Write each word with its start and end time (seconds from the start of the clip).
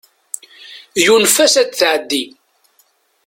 Yunef-as 1.05 1.55
ad 1.61 1.69
tɛeddi. 1.73 2.23